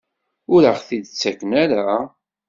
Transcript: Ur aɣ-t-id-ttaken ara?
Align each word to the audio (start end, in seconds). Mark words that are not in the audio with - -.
Ur 0.53 0.63
aɣ-t-id-ttaken 0.71 1.51
ara? 1.63 1.89